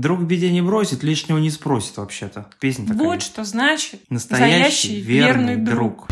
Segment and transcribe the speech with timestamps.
[0.00, 2.46] Друг беде не бросит, лишнего не спросит вообще-то.
[2.60, 3.02] Песня такая.
[3.02, 6.06] Вот что значит Настоящий верный друг.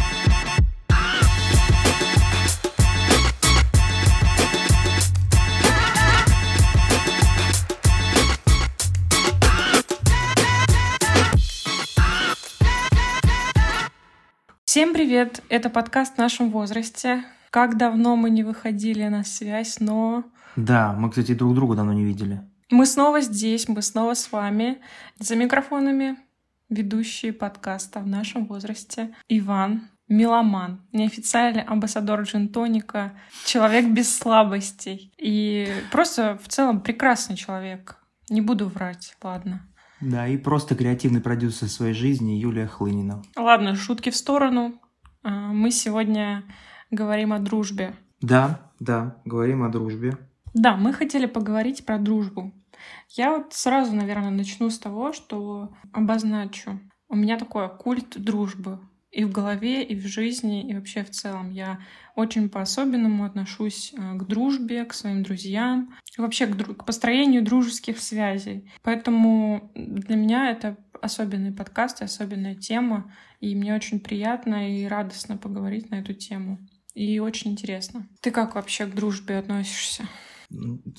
[14.64, 15.44] Всем привет!
[15.48, 17.22] Это подкаст в нашем возрасте.
[17.50, 20.24] Как давно мы не выходили на связь, но
[20.56, 22.40] Да, мы, кстати, друг друга давно не видели.
[22.70, 24.78] Мы снова здесь, мы снова с вами.
[25.18, 26.16] За микрофонами
[26.68, 33.12] ведущие подкаста в нашем возрасте Иван, меломан, неофициальный амбассадор джинтоника,
[33.44, 37.98] человек без слабостей и просто в целом прекрасный человек.
[38.28, 39.62] Не буду врать, ладно.
[40.00, 43.22] Да, и просто креативный продюсер своей жизни Юлия Хлынина.
[43.36, 44.80] Ладно, шутки в сторону.
[45.22, 46.42] А, Мы сегодня
[46.90, 47.94] говорим о дружбе.
[48.20, 50.18] Да, да, говорим о дружбе.
[50.52, 52.52] Да, мы хотели поговорить про дружбу.
[53.10, 56.80] Я вот сразу, наверное, начну с того, что обозначу.
[57.08, 58.80] У меня такой культ дружбы.
[59.10, 61.50] И в голове, и в жизни, и вообще в целом.
[61.50, 61.80] Я
[62.16, 67.98] очень по-особенному отношусь э, к дружбе, к своим друзьям, вообще к, дру- к построению дружеских
[67.98, 68.70] связей.
[68.82, 73.12] Поэтому для меня это особенный подкаст особенная тема.
[73.40, 76.58] И мне очень приятно и радостно поговорить на эту тему.
[76.94, 78.08] И очень интересно.
[78.20, 80.08] Ты как вообще к дружбе относишься?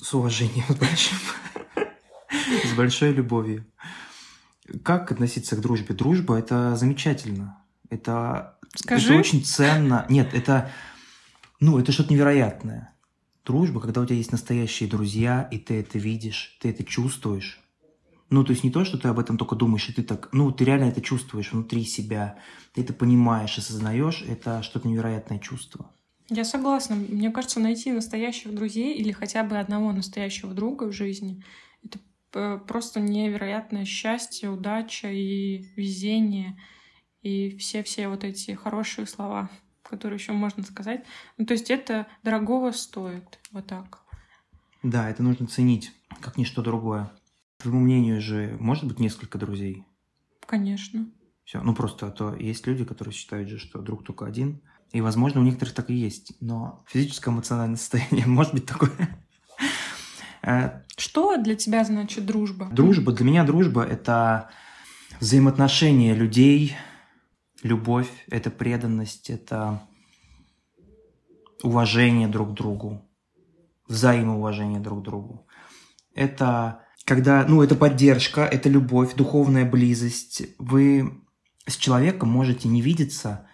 [0.00, 1.18] С уважением с большим.
[2.64, 3.66] С большой любовью.
[4.82, 5.94] Как относиться к дружбе?
[5.94, 7.58] Дружба— это замечательно.
[7.90, 9.12] Это, Скажи.
[9.12, 10.04] это очень ценно.
[10.08, 10.70] Нет, это,
[11.60, 12.94] ну, это что-то невероятное.
[13.44, 17.60] Дружба, когда у тебя есть настоящие друзья, и ты это видишь, ты это чувствуешь.
[18.30, 20.52] Ну, то есть не то, что ты об этом только думаешь, и ты так, ну,
[20.52, 22.38] ты реально это чувствуешь внутри себя,
[22.74, 25.90] ты это понимаешь, осознаешь, это что-то невероятное чувство.
[26.28, 26.94] Я согласна.
[26.96, 31.42] Мне кажется, найти настоящих друзей или хотя бы одного настоящего друга в жизни—
[31.82, 31.98] это
[32.30, 36.58] просто невероятное счастье, удача и везение,
[37.22, 39.50] и все-все вот эти хорошие слова,
[39.82, 41.04] которые еще можно сказать.
[41.36, 43.38] Ну, то есть это дорогого стоит.
[43.52, 44.02] Вот так.
[44.82, 47.10] Да, это нужно ценить, как ничто другое.
[47.58, 49.84] Твоему мнению же, может быть несколько друзей?
[50.46, 51.10] Конечно.
[51.44, 54.62] Все, ну просто а то есть люди, которые считают же, что друг только один.
[54.92, 56.32] И, возможно, у некоторых так и есть.
[56.40, 59.26] Но физическое эмоциональное состояние может быть такое.
[60.48, 62.68] Э, Что для тебя значит дружба?
[62.72, 64.48] Дружба, для меня дружба– это
[65.20, 66.74] взаимоотношения людей,
[67.62, 69.82] любовь, это преданность, это
[71.62, 73.02] уважение друг к другу,
[73.88, 75.46] взаимоуважение друг к другу.
[76.14, 80.42] Это когда, ну, это поддержка, это любовь, духовная близость.
[80.58, 81.22] Вы
[81.66, 83.46] с человеком можете не видеться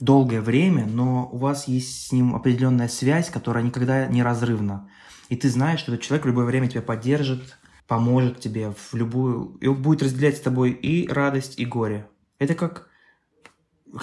[0.00, 4.88] долгое время, но у вас есть с ним определенная связь, которая никогда не разрывна.
[5.30, 9.56] И ты знаешь, что этот человек в любое время тебя поддержит, поможет тебе в любую...
[9.60, 12.08] И будет разделять с тобой и радость, и горе.
[12.40, 12.90] Это как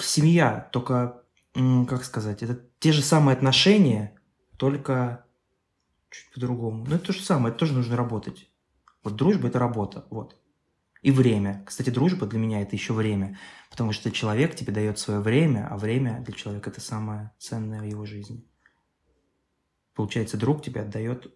[0.00, 1.22] семья, только,
[1.86, 4.18] как сказать, это те же самые отношения,
[4.56, 5.26] только
[6.10, 6.86] чуть по-другому.
[6.86, 8.50] Но это то же самое, это тоже нужно работать.
[9.04, 10.34] Вот дружба– это работа, вот.
[11.02, 11.62] И время.
[11.66, 13.38] Кстати, дружба для меня– это еще время.
[13.70, 17.84] Потому что человек тебе дает свое время, а время для человека– это самое ценное в
[17.84, 18.44] его жизни.
[19.98, 21.26] Получается, друг тебе отдает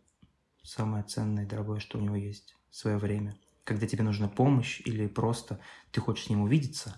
[0.62, 3.36] самое ценное и дорогое, что у него есть– свое время.
[3.64, 5.58] Когда тебе нужна помощь или просто
[5.90, 6.94] ты хочешь с ним увидеться,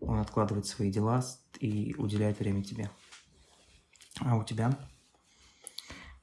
[0.00, 1.24] он откладывает свои дела
[1.60, 2.90] и уделяет время тебе.
[4.18, 4.76] А у тебя?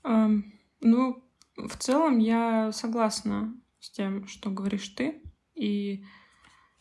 [0.04, 1.24] Эм, ну,
[1.56, 5.24] в целом я согласна с тем, что говоришь ты.
[5.56, 6.04] И,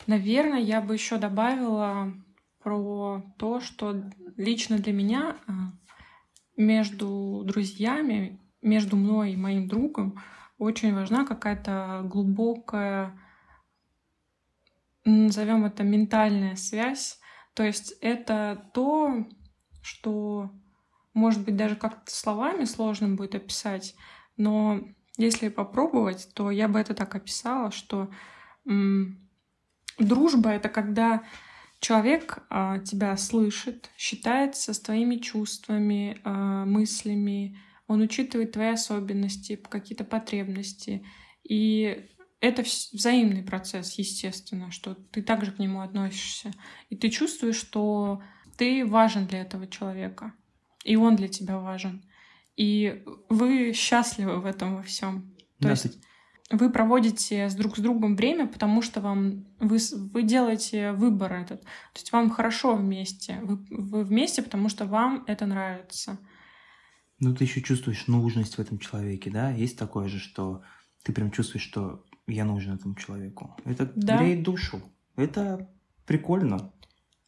[0.09, 2.13] наверное, я бы еще добавила
[2.59, 4.03] про то, что
[4.37, 5.53] лично для меня э,
[6.57, 10.21] между друзьями, между мной и моим другом
[10.59, 13.19] очень важна какая-то глубокая,
[15.05, 17.19] назовем это ментальная связь.
[17.55, 19.27] То есть это то,
[19.83, 20.51] что
[21.15, 23.95] может быть, даже как-то словами сложно будет описать,
[24.37, 24.81] но
[25.19, 28.11] если попробовать, то я бы это так описала, что
[28.67, 29.29] м,
[29.99, 31.23] дружба— это когда
[31.83, 37.59] человек а, тебя слышит, считается с твоими чувствами, а, мыслями,
[37.89, 41.05] он учитывает твои особенности, какие-то потребности.
[41.43, 42.07] И
[42.41, 42.63] это
[42.93, 46.53] взаимный процесс, естественно, что ты также к нему относишься.
[46.89, 48.23] И ты чувствуешь, что
[48.57, 50.33] ты важен для этого человека
[50.85, 52.05] и он для тебя важен.
[52.57, 55.35] И вы счастливы в этом во всем.
[55.59, 56.07] То Да, есть ты-
[56.53, 59.79] вы проводите с друг с другом время, потому что вам вы,
[60.13, 61.63] вы делаете выбор этот.
[61.63, 63.41] То есть вам хорошо вместе.
[63.43, 66.19] Вы, вы вместе, потому что вам это нравится.
[67.19, 69.51] Ну, ты еще чувствуешь нужность в этом человеке, да?
[69.51, 70.63] Есть такое же, что
[71.03, 73.57] ты прям чувствуешь, что я нужен этому человеку.
[73.65, 74.19] Это Да.
[74.19, 74.81] греет душу.
[75.17, 75.69] Это
[76.07, 76.73] прикольно.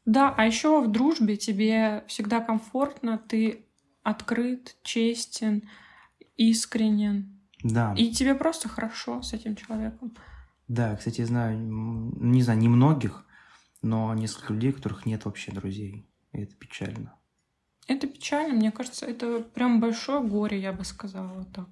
[0.05, 3.67] Да, а еще в дружбе тебе всегда комфортно, ты
[4.03, 5.63] открыт, честен,
[6.37, 7.34] искренен.
[7.65, 7.95] Да.
[7.97, 10.15] И тебе просто хорошо с этим человеком.
[10.69, 13.25] Да, кстати, я знаю, не знаю, не многих,
[13.83, 16.07] но несколько людей, у которых нет вообще друзей.
[16.33, 17.17] И это печально.
[17.87, 21.69] Это печально, мне кажется, это прям большое горе, я бы сказала так.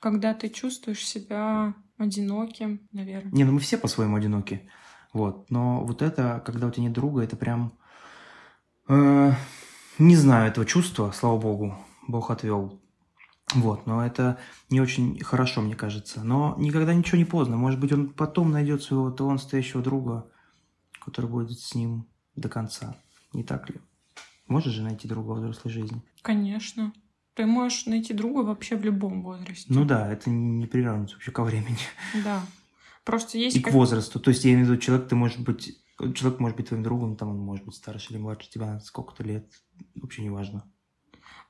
[0.00, 3.32] Когда ты чувствуешь себя одиноким, наверное.
[3.32, 4.68] Не, ну мы все по-своему одиноки.
[5.12, 5.50] Вот.
[5.50, 7.72] Но вот это, когда у тебя нет друга, это прям...
[8.88, 9.32] э,
[9.98, 11.76] не знаю этого чувства, слава богу.
[12.06, 12.80] Бог отвел.
[13.54, 14.38] Вот, но это
[14.68, 16.22] не очень хорошо, мне кажется.
[16.22, 17.56] Но никогда ничего не поздно.
[17.56, 20.30] Может быть, он потом найдет своего того настоящего друга,
[21.00, 22.06] который будет с ним
[22.36, 22.96] до конца.
[23.32, 23.76] Не так ли?
[24.46, 26.02] Можешь же найти друга в взрослой жизни?
[26.22, 26.92] Конечно.
[27.34, 29.66] Ты можешь найти друга вообще в любом возрасте.
[29.68, 31.78] Ну да, это не приравнивается вообще ко времени
[32.24, 32.42] Да.
[33.04, 33.56] Просто есть...
[33.56, 34.20] и к как- возрасту.
[34.20, 35.76] То есть я имею в виду, человек, ты можешь быть...
[36.14, 39.50] Человек может быть твоим другом, там он может быть старше или младше тебя сколько-то лет.
[39.94, 40.64] Вообще не важно.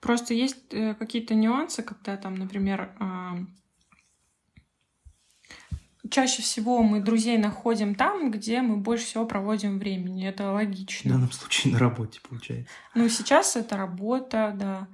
[0.00, 3.37] Просто есть э, какие-то нюансы, когда там, например, а,
[6.11, 10.26] чаще всего мы друзей находим там, где мы больше всего проводим времени.
[10.26, 11.12] Это В логично.
[11.12, 12.73] данном случае на работе, получается.
[12.94, 14.88] Ну, сейчас это работа, да.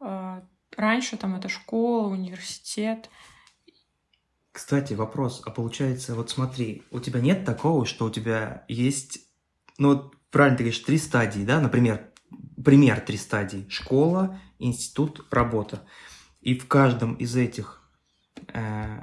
[0.00, 0.44] А,
[0.76, 3.08] Раньше там это школа, университет.
[4.52, 5.42] Кстати, вопрос.
[5.44, 9.20] А получается, вот смотри, у тебя нет такого, что у тебя есть...
[9.78, 11.60] Ну, вот правильно ты говоришь, три стадии, да?
[11.60, 12.08] Например,
[12.64, 13.66] пример три стадии.
[13.68, 15.86] Школа, институт, работа.
[16.40, 17.82] И в каждом из этих...
[18.52, 19.00] э,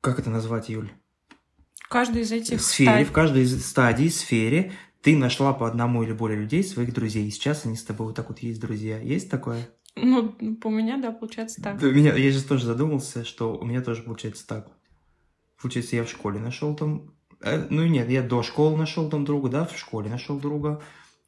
[0.00, 0.90] как это назвать, Юль?
[1.74, 4.72] В каждой из этих сфере, стадий- в каждой из стадий, сфере
[5.02, 7.26] ты нашла по одному или более людей, своих друзей.
[7.26, 8.98] И сейчас они с тобой вот так вот есть друзья.
[8.98, 9.68] Есть такое?
[9.96, 11.82] Ну, у меня, да, получается так.
[11.82, 14.68] У меня, я же тоже задумался, что у меня тоже получается так.
[15.60, 17.12] Получается, я в школе нашел там...
[17.40, 20.80] э, ну нет, я до школы нашел там друга, да, в школе нашел друга.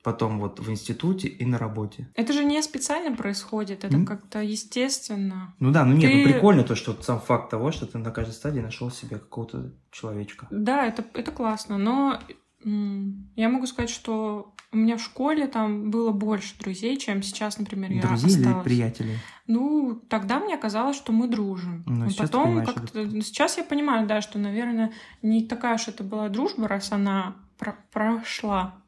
[0.02, 2.08] Потом вот в институте и на работе.
[2.14, 4.04] Это же не специально происходит, это М?
[4.04, 5.54] как-то естественно.
[5.60, 8.32] Ну да, ну нет, ну прикольно то, что сам факт того, что ты на каждой
[8.32, 10.48] стадии нашел себе какого-то человечка.
[10.50, 12.18] Да, это, это классно, но
[12.64, 17.90] я могу сказать, что у меня в школе там было больше друзей, чем сейчас, например,
[17.92, 18.64] я Друзей или осталась.
[18.64, 19.18] приятелей?
[19.46, 21.82] Ну, тогда мне казалось, что мы дружим.
[21.86, 23.02] Ну, Но сейчас потом как-то...
[23.04, 27.36] ну, Сейчас я понимаю, да, что, наверное, не такая уж это была дружба, раз она
[27.58, 28.81] про- прошла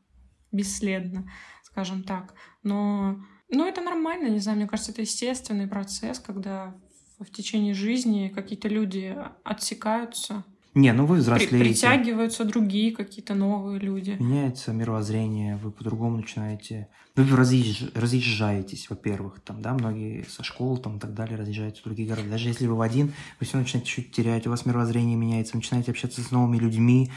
[0.54, 1.30] бесследно,
[1.62, 2.34] скажем так.
[2.62, 3.20] Но,
[3.50, 6.74] ну, это нормально, не знаю, мне кажется, это естественный процесс, когда
[7.20, 11.58] в течение жизни какие-то люди отсекаются, Не, ну вы при- взрослеете.
[11.58, 14.16] притягиваются другие какие-то новые люди.
[14.18, 16.88] Меняется мировоззрение, вы по-другому начинаете...
[17.16, 21.84] Вы разъезж- разъезжаетесь, во-первых, там, да, многие со школы там и так далее разъезжаются в
[21.84, 22.28] другие города.
[22.28, 25.58] Даже если вы в один, вы все начинаете чуть терять, у вас мировоззрение меняется, вы
[25.58, 27.12] начинаете общаться с новыми людьми,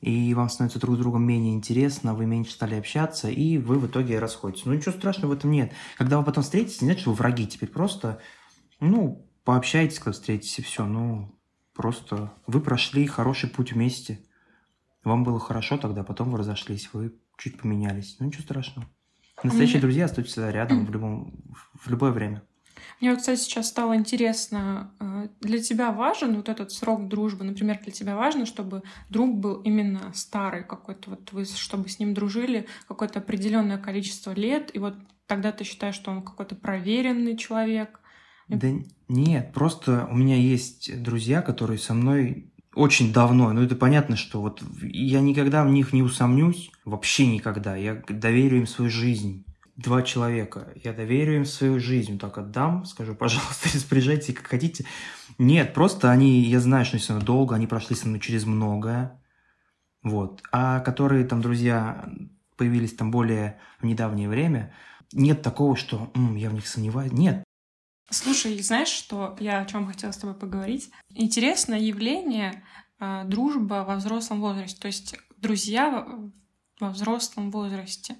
[0.00, 3.86] и вам становится друг с другом менее интересно, вы меньше стали общаться, и вы в
[3.86, 4.64] итоге расходитесь.
[4.64, 5.72] Ну, ничего страшного в этом нет.
[5.98, 8.20] Когда вы потом встретитесь, не значит, что вы враги, теперь просто,
[8.80, 11.38] ну, пообщайтесь, когда встретитесь, и все, ну,
[11.74, 14.20] просто вы прошли хороший путь вместе.
[15.04, 18.16] Вам было хорошо тогда, потом вы разошлись, вы чуть поменялись.
[18.20, 18.88] Ну, ничего страшного.
[19.42, 21.34] Настоящие Мне- друзья остаются рядом в, любом,
[21.74, 22.42] в любое время.
[23.00, 27.44] Мне вот, кстати, сейчас стало интересно, э, для тебя важен вот этот срок дружбы?
[27.44, 32.14] Например, для тебя важно, чтобы друг был именно старый какой-то, вот вы, чтобы с ним
[32.14, 34.94] дружили какое-то определенное количество лет, и вот
[35.26, 38.00] тогда ты считаешь, что он какой-то проверенный человек?
[38.48, 38.68] Да
[39.08, 43.52] нет, просто у меня есть друзья, которые со мной очень давно.
[43.52, 47.76] Ну, это понятно, что вот я никогда в них не усомнюсь, вообще никогда.
[47.76, 49.44] Я доверю им свою жизнь.
[49.82, 50.72] Два человека.
[50.82, 52.18] Я доверю им свою жизнь.
[52.18, 54.84] Так отдам, скажу, пожалуйста, распоряжайтесь как хотите.
[55.38, 58.44] Нет, просто они, я знаю, что они со мной долго, они прошли со мной через
[58.44, 59.22] многое.
[60.02, 60.42] Вот.
[60.52, 62.10] А которые там друзья
[62.56, 64.74] появились там более в недавнее время,
[65.12, 67.12] нет такого, что «М, я в них сомневаюсь.
[67.12, 67.42] Нет,
[68.10, 70.90] Слушай, знаешь, что я о чем хотела с тобой поговорить?
[71.14, 72.64] Интересное явление
[72.98, 76.06] э, дружба во взрослом возрасте, то есть друзья
[76.80, 78.16] во взрослом возрасте.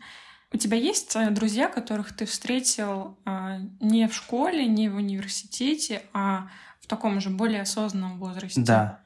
[0.53, 6.03] У тебя есть э, друзья, которых ты встретил э, не в школе, не в университете,
[6.13, 6.49] а
[6.81, 8.61] в таком же более осознанном возрасте?
[8.61, 9.05] Да,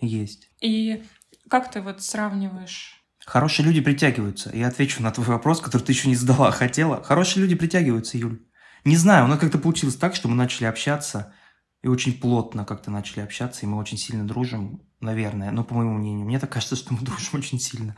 [0.00, 0.48] есть.
[0.60, 1.04] И
[1.48, 3.04] как ты вот сравниваешь?
[3.24, 4.50] Хорошие люди притягиваются.
[4.54, 7.02] Я отвечу на твой вопрос, который ты еще не задала, а хотела.
[7.02, 8.40] Хорошие люди притягиваются, Юль.
[8.84, 11.34] Не знаю, у нас как-то получилось так, что мы начали общаться,
[11.82, 15.50] и очень плотно как-то начали общаться, и мы очень сильно дружим, наверное.
[15.50, 16.26] Ну, по моему мнению.
[16.26, 17.96] Мне так кажется, что мы дружим очень сильно.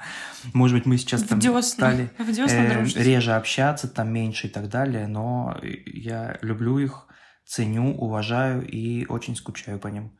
[0.55, 4.51] Может быть, мы сейчас в там десна, стали в э, реже общаться, там меньше и
[4.51, 7.07] так далее, но я люблю их,
[7.45, 10.17] ценю, уважаю и очень скучаю по ним.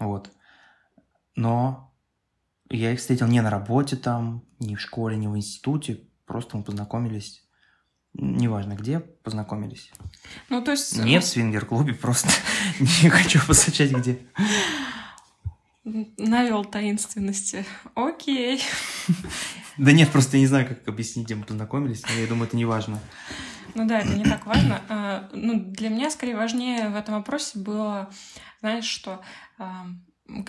[0.00, 0.32] Вот.
[1.36, 1.94] Но
[2.70, 6.08] я их встретил не на работе там, не в школе, не в институте.
[6.24, 7.46] Просто мы познакомились,
[8.14, 9.90] неважно где, познакомились.
[10.48, 10.98] Ну, то есть...
[10.98, 12.28] Не в свингер-клубе, просто
[12.80, 14.18] не хочу посочать где.
[15.84, 17.64] Навел таинственности.
[17.94, 18.62] Окей.
[19.78, 22.56] Да нет, просто я не знаю, как объяснить, где мы познакомились, но я думаю, это
[22.56, 23.00] не важно.
[23.74, 24.82] Ну да, это не так важно.
[24.88, 28.10] А, ну, для меня скорее важнее в этом вопросе было,
[28.60, 29.22] знаешь, что
[29.58, 29.86] а,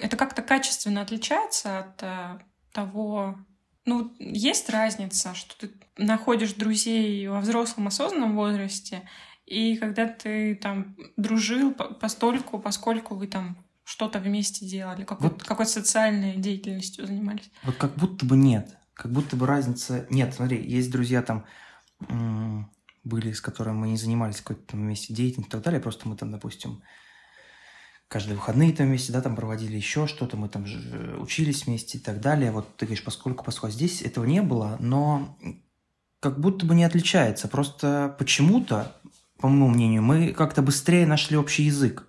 [0.01, 2.39] это как-то качественно отличается от а,
[2.72, 3.38] того,
[3.86, 9.08] ну, есть разница, что ты находишь друзей во взрослом осознанном возрасте,
[9.46, 15.72] и когда ты там дружил постольку, поскольку вы там что-то вместе делали, какой-то, вот, какой-то
[15.72, 17.52] социальной деятельностью занимались.
[17.63, 18.78] Вот как будто бы нет.
[18.94, 20.08] Как будто бы разница...
[20.10, 21.46] Нет, смотри, есть друзья там
[23.04, 26.16] были, с которыми мы не занимались какой-то там вместе деятельностью и так далее, просто мы
[26.16, 26.82] там, допустим,
[28.13, 32.01] каждые выходные там вместе, да, там проводили еще что-то, мы там же учились вместе и
[32.01, 32.51] так далее.
[32.51, 35.36] Вот ты говоришь, поскольку, поскольку здесь этого не было, но
[36.20, 37.48] как будто бы не отличается.
[37.48, 38.96] Просто почему-то,
[39.39, 42.08] по моему мнению, мы как-то быстрее нашли общий язык.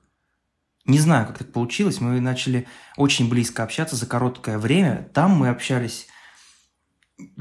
[0.84, 2.02] Не знаю, как так получилось.
[2.02, 2.66] Мы начали
[2.98, 5.08] очень близко общаться за короткое время.
[5.14, 6.06] Там мы общались,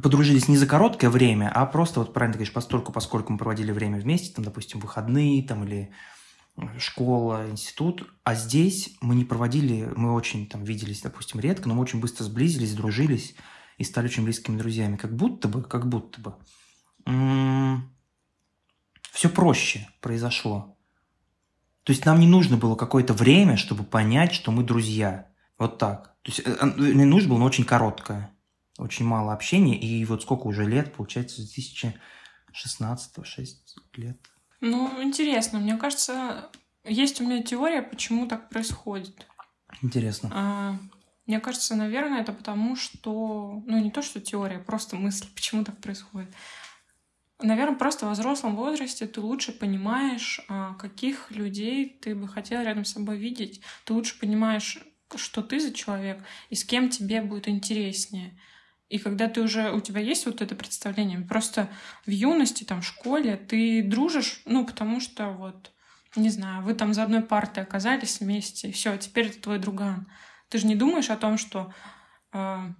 [0.01, 3.73] подружились не за короткое время, а просто, вот правильно ты говоришь, постольку, поскольку мы проводили
[3.73, 5.91] время вместе, там, допустим, выходные там, или
[6.77, 8.07] школа, институт.
[8.23, 12.23] А здесь мы не проводили, мы очень там виделись, допустим, редко, но мы очень быстро
[12.23, 13.35] сблизились, дружились
[13.77, 14.97] и стали очень близкими друзьями.
[14.97, 16.35] Как будто бы, как будто бы.
[19.11, 20.77] все проще произошло.
[21.83, 25.27] То есть нам не нужно было какое-то время, чтобы понять, что мы друзья.
[25.57, 26.15] Вот так.
[26.21, 28.33] То есть э, э, не нужно было, но очень короткое.
[28.77, 29.77] Очень мало общения.
[29.77, 34.32] И вот сколько уже лет, получается, с 2016 6 лет.
[34.63, 35.59] Ну, интересно.
[35.59, 36.49] Мне кажется,
[36.85, 39.27] есть у меня теория, почему так происходит.
[39.81, 40.29] Интересно.
[40.33, 40.77] А,
[41.25, 43.61] мне кажется, наверное, это потому, что...
[43.65, 46.29] Ну, не то, что теория, просто мысль, почему так происходит.
[47.41, 52.85] Наверное, просто в взрослом возрасте ты лучше понимаешь, а, каких людей ты бы хотел рядом
[52.85, 53.59] с собой видеть.
[53.83, 54.79] Ты лучше понимаешь,
[55.13, 58.39] что ты за человек и с кем тебе будет интереснее.
[58.93, 61.67] И когда ты уже, у тебя есть вот это представление, просто
[62.05, 65.71] в юности, там, в школе ты дружишь, ну, потому что вот,
[66.15, 70.07] не знаю, вы там за одной партой оказались вместе, все, теперь это твой друган.
[70.49, 71.73] Ты же не думаешь о том, что
[72.33, 72.71] э,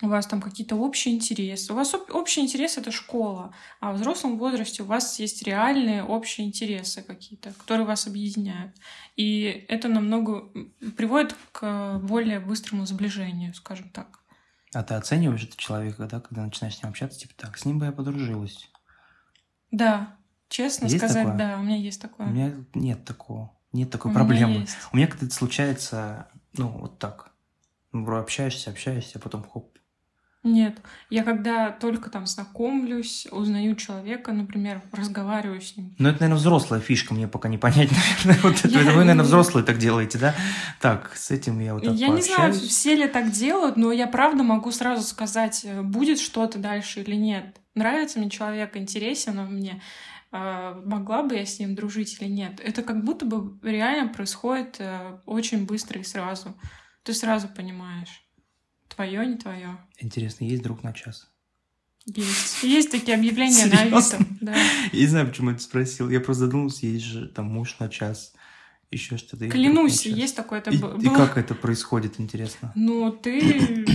[0.00, 1.74] у вас там какие-то общие интересы.
[1.74, 6.46] У вас общий интерес— это школа, а в взрослом возрасте у вас есть реальные общие
[6.46, 8.74] интересы какие-то, которые вас объединяют.
[9.16, 10.50] И это намного
[10.96, 14.21] приводит к более быстрому сближению, скажем так.
[14.74, 17.78] А ты оцениваешь этого человека, да, когда начинаешь с ним общаться, типа так, с ним
[17.78, 18.70] бы я подружилась?
[19.70, 20.16] Да,
[20.48, 21.38] честно есть сказать, такое?
[21.38, 22.26] да, у меня есть такое.
[22.26, 24.54] У меня нет такого, нет такой у проблемы.
[24.54, 27.32] Меня у меня когда это случается, ну, вот так.
[27.92, 29.71] Ну, общаешься, общаешься, а потом хоп,
[30.44, 35.94] нет, я когда только там знакомлюсь, узнаю человека, например, разговариваю с ним.
[35.98, 37.90] Ну, это, наверное, взрослая фишка, мне пока не понять,
[38.24, 38.42] наверное.
[38.42, 38.90] Вот это, я...
[38.90, 40.34] Вы, наверное, взрослые так делаете, да?
[40.80, 42.28] Так, с этим я вот так Я пообщаюсь.
[42.28, 46.58] не знаю, все ли так делают, но я правда могу сразу сказать, э, будет что-то
[46.58, 47.60] дальше или нет.
[47.76, 49.80] Нравится мне человек, интересен он мне,
[50.32, 52.60] э, могла бы я с ним дружить или нет.
[52.60, 56.56] Это как будто бы реально происходит э, очень быстро и сразу.
[57.04, 58.21] Ты сразу понимаешь.
[58.94, 59.78] Твое, не твое.
[59.98, 61.28] Интересно, есть друг на час?
[62.04, 62.62] Есть.
[62.62, 64.18] Есть такие объявления на Авито.
[64.40, 64.54] Да.
[64.92, 66.10] Я не знаю, почему это спросил.
[66.10, 68.34] Я просто задумался, есть же там муж на час,
[68.90, 69.48] еще что-то.
[69.48, 70.58] Клянусь, есть такое.
[70.58, 70.98] Это и, было...
[70.98, 72.72] и как это происходит, интересно?
[72.74, 73.86] Ну, ты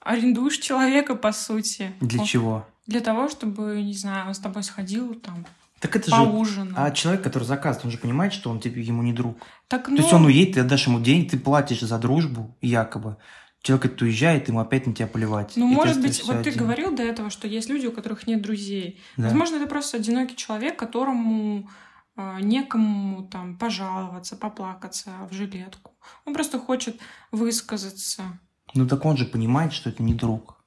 [0.00, 1.92] арендуешь человека, по сути.
[2.00, 2.66] Для чего?
[2.86, 5.44] Для того, чтобы, не знаю, он с тобой сходил там
[5.80, 6.72] так это же...
[6.76, 9.38] А человек, который заказывает, он же понимает, что он тебе ему не друг.
[9.68, 9.96] Так, ну...
[9.96, 13.16] То есть ну он уедет, ты отдашь ему деньги, ты платишь за дружбу, якобы.
[13.62, 15.52] Человек это уезжает, ему опять на тебя поливать.
[15.56, 16.52] Ну, может быть, вот один.
[16.52, 19.00] ты говорил до этого, что есть люди, у которых нет друзей.
[19.16, 19.24] Да.
[19.24, 21.68] Возможно, это просто одинокий человек, которому
[22.16, 25.92] э, некому там пожаловаться, поплакаться в жилетку.
[26.24, 26.98] Он просто хочет
[27.32, 28.38] высказаться.
[28.74, 30.57] Ну так он же понимает, что это не друг.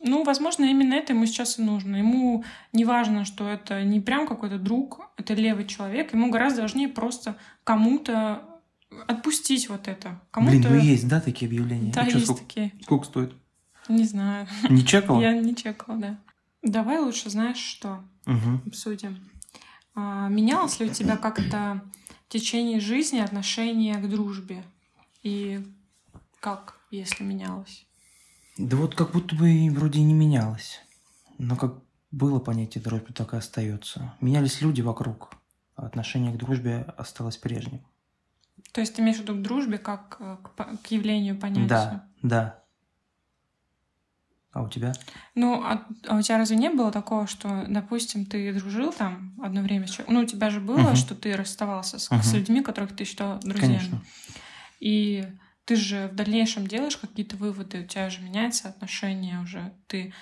[0.00, 1.96] Ну, возможно, именно это ему сейчас и нужно.
[1.96, 6.12] Ему не важно, что это не прям какой-то друг, это левый человек.
[6.12, 8.42] Ему гораздо важнее просто кому-то
[9.06, 10.20] отпустить вот это.
[10.30, 10.56] Кому-то...
[10.56, 11.92] Блин, ну есть, да, такие объявления?
[11.92, 12.72] Да, есть сколько, такие.
[12.82, 13.34] Сколько стоит?
[13.88, 14.46] Не знаю.
[14.68, 15.20] Не чекала?
[15.20, 16.18] Я не чекала, да.
[16.62, 18.60] Давай лучше, знаешь, что угу.
[18.66, 19.18] обсудим.
[19.94, 21.82] А, менялось ли у тебя как-то
[22.28, 24.62] в течение жизни отношение к дружбе?
[25.22, 25.60] И
[26.38, 27.87] как, если менялось?
[28.58, 30.80] Да вот как будто бы вроде не менялось.
[31.38, 31.74] Но как
[32.10, 34.14] было понятие дружбы, так и остается.
[34.20, 35.30] Менялись люди вокруг,
[35.76, 37.80] а отношение к дружбе осталось прежним.
[38.72, 41.68] То есть ты имеешь в виду к дружбе как э, к, к явлению понятия?
[41.68, 42.64] Да, да.
[44.50, 44.92] А у тебя?
[45.36, 49.60] Ну, а, а у тебя разве не было такого, что, допустим, ты дружил там одно
[49.62, 50.14] время с человеком?
[50.14, 50.96] Ну, у тебя же было, Мгм.
[50.96, 52.22] что ты расставался с, Мгм.
[52.22, 53.76] с людьми, которых ты считал друзьями.
[53.78, 54.02] Конечно.
[54.80, 55.26] И
[55.68, 59.74] ты же в дальнейшем делаешь какие-то выводы, у тебя же меняется отношение уже.
[59.86, 60.14] Ты,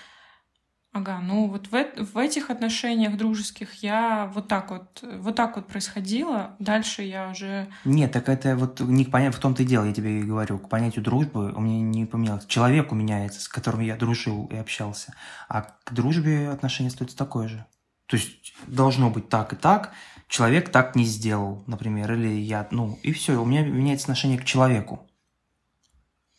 [0.91, 5.67] ага, ну вот в, в этих отношениях дружеских я вот так вот, вот так вот
[5.67, 6.57] происходило.
[6.59, 7.69] Дальше я уже...
[7.85, 10.59] Нет, так это вот не к понятию, в том-то и дело, я тебе и говорю,
[10.59, 12.45] к понятию дружбы у меня не поменялось.
[12.45, 15.13] Человеку меняется, с которым я дружил и общался,
[15.47, 17.65] а к дружбе отношение остается такое же.
[18.07, 19.93] То есть должно быть так и так,
[20.27, 24.43] человек так не сделал, например, или я, ну, и все, у меня меняется отношение к
[24.43, 25.06] человеку,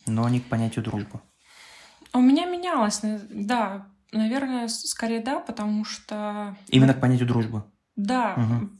[0.08, 1.20] но не к понятию дружбы.
[2.12, 6.56] У меня менялось, да, наверное, скорее да, потому что...
[6.68, 7.64] Именно к понятию дружбы.
[7.96, 8.78] Да, Мгм.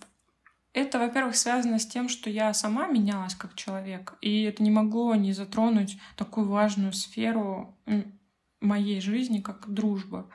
[0.72, 5.14] это, во-первых, связано с тем, что я сама менялась как человек, и это не могло
[5.14, 7.76] не затронуть такую важную сферу
[8.60, 10.28] моей жизни, как дружба.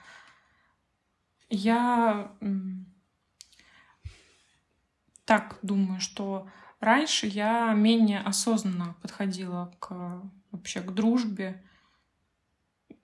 [1.49, 2.31] Я
[5.25, 6.47] так думаю, что
[6.79, 10.21] раньше я менее осознанно подходила к
[10.53, 11.61] вообще к дружбе.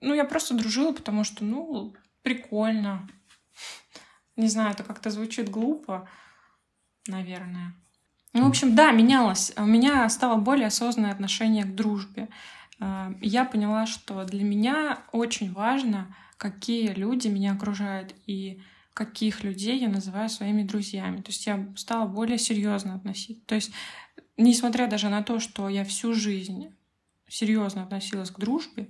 [0.00, 3.06] Ну, я просто дружила, потому что, ну, прикольно.
[4.36, 6.08] Не знаю, это как-то звучит глупо,
[7.06, 7.74] наверное.
[8.32, 9.52] Ну, в общем, да, менялось.
[9.56, 12.28] У меня стало более осознанное отношение к дружбе.
[12.80, 18.62] Э, Я поняла, что для меня очень важно, какие люди меня окружают и
[18.94, 21.18] каких людей я называю своими друзьями.
[21.22, 23.44] То есть я стала более серьезно относиться.
[23.46, 23.72] То есть,
[24.36, 26.74] несмотря даже на то, что я всю жизнь
[27.30, 28.88] серьезно относилась к дружбе,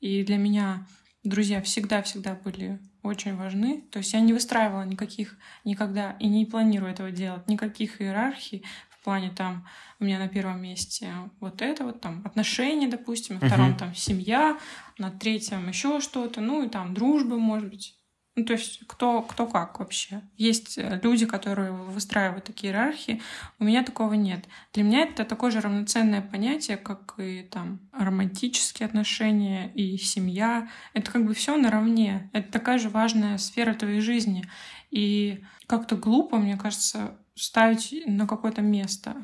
[0.00, 0.86] и для меня
[1.24, 3.82] друзья всегда-всегда были очень важны.
[3.90, 9.04] То есть я не выстраивала никаких никогда и не планирую этого делать, никаких иерархий в
[9.04, 9.66] плане там
[10.00, 14.58] у меня на первом месте вот это вот там отношения, допустим, на втором там семья,
[14.98, 17.97] на третьем еще что-то, ну и там дружба, может быть.
[18.38, 20.22] Ну, то есть кто, кто как вообще.
[20.36, 23.20] Есть э, люди, которые выстраивают такие иерархии.
[23.58, 24.44] У меня такого нет.
[24.72, 30.68] Для меня это такое же равноценное понятие, как и там романтические отношения и семья.
[30.94, 32.30] Это как бы все наравне.
[32.32, 34.44] Это такая же важная сфера твоей жизни.
[34.92, 39.16] И как-то глупо, мне кажется, ставить на какое-то место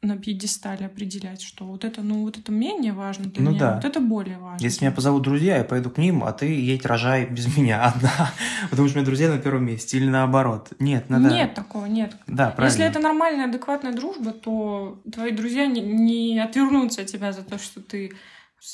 [0.00, 3.74] на пьедестале определять, что вот это, ну, вот это менее важно для Ну меня, да.
[3.76, 4.62] вот это более важно.
[4.64, 8.32] Если меня позовут друзья, я пойду к ним, а ты едь рожай без меня одна,
[8.70, 10.72] потому что у меня друзья на первом месте, или наоборот.
[10.78, 11.28] Нет, надо...
[11.30, 12.16] Нет такого, нет.
[12.26, 12.72] Да, правильно.
[12.72, 17.58] Если это нормальная, адекватная дружба, то твои друзья не, не отвернутся от тебя за то,
[17.58, 18.12] что ты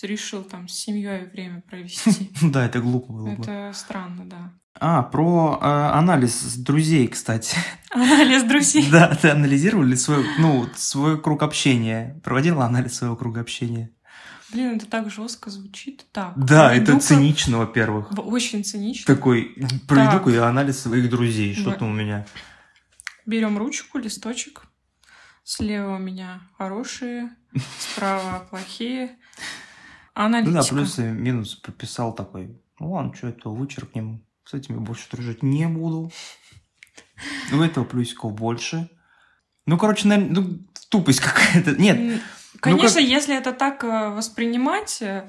[0.02, 2.30] решил там с семьей время провести.
[2.42, 3.42] Да, это глупо было бы.
[3.42, 4.52] Это странно, да.
[4.80, 7.56] А, про э, анализ друзей, кстати.
[7.90, 8.88] Анализ друзей.
[8.92, 12.20] Да, ты анализировал ли свой, ну, свой круг общения?
[12.22, 13.90] Проводила анализ своего круга общения?
[14.52, 16.06] Блин, это так жестко звучит.
[16.12, 16.32] Так.
[16.36, 18.10] Да, это проведу-ка- цинично, во-первых.
[18.18, 19.14] Очень цинично.
[19.14, 22.24] Такой, проведу-ка я анализ своих друзей, что там у меня.
[23.26, 24.62] Берем ручку, листочек.
[25.44, 27.30] Слева у меня хорошие,
[27.78, 29.06] справа плохие.
[29.08, 29.14] Ну
[30.14, 30.74] да, Аналитика.
[30.74, 32.58] плюс и минус прописал такой.
[32.80, 34.22] Ну ладно, что это, вычеркнем.
[34.48, 36.10] С этими больше дружить не буду.
[37.52, 38.88] У этого плюсиков больше.
[39.66, 40.58] Ну, короче, наверное, ну,
[40.88, 41.72] тупость какая-то.
[41.72, 42.20] Нет, М,
[42.60, 45.28] Конечно, если это так э, воспринимать, э,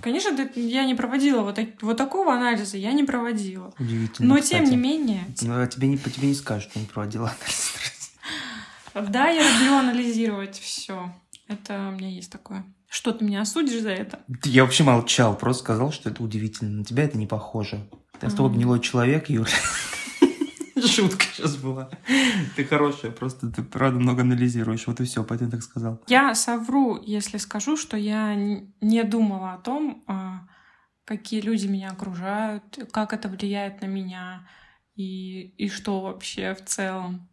[0.00, 3.74] конечно, я не проводила вот, так- вот такого анализа, я не проводила.
[3.78, 4.62] удивительно, Но кстати.
[4.62, 7.26] тем не менее, Ну, а тебе не, по тебе не скажут, что не проводила
[8.94, 9.10] анализ.
[9.12, 11.14] да, я люблю анализировать все.
[11.48, 12.64] Это у меня есть такое.
[12.88, 14.20] Что ты меня осудишь за это?
[14.44, 16.78] Я вообще молчал, просто сказал, что это удивительно.
[16.78, 17.86] На тебя это не похоже.
[18.20, 18.52] Ты Мгм.
[18.52, 19.48] гнилой человек, Юля.
[20.86, 21.90] Шутка сейчас была.
[22.56, 24.86] Ты хорошая, просто ты правда много анализируешь.
[24.86, 26.00] Вот и все, поэтому я так сказал.
[26.06, 28.34] Я совру, если скажу, что я
[28.80, 30.48] не думала о том, а,
[31.04, 34.48] какие люди меня окружают, как это влияет на меня
[34.94, 37.28] и, и что вообще в целом.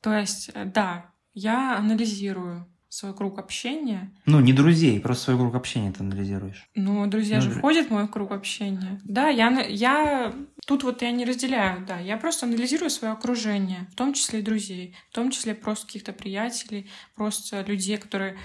[0.00, 5.54] То есть, э, да, я анализирую свой круг общения, Ну, не друзей, просто свой круг
[5.54, 6.68] общения ты анализируешь.
[6.74, 9.00] но друзья Ну, же дру- входят в мой круг общения.
[9.04, 10.34] Да, я, я
[10.66, 14.42] тут вот я не разделяю, да, я просто анализирую свое окружение, в том числе и
[14.42, 18.38] друзей, в том числе просто каких-то приятелей, просто людей, которые